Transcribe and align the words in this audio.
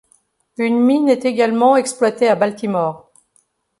Une 0.57 0.79
mine 0.79 1.09
est 1.09 1.25
également 1.25 1.75
exploitée 1.77 2.27
à 2.27 2.35
Baltimore. 2.35 3.11